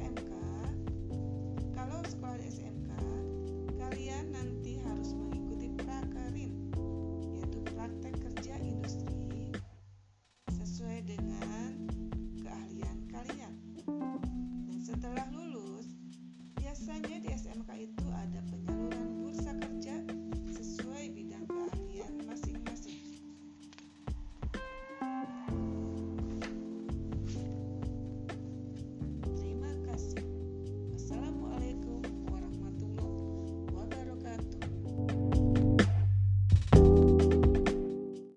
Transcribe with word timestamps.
and 0.00 0.23